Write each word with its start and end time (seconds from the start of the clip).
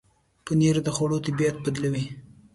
پنېر 0.45 0.75
د 0.83 0.87
خوړو 0.95 1.17
طبعیت 1.25 1.55
بدلوي. 1.65 2.05